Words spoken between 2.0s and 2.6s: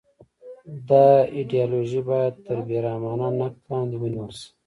باید تر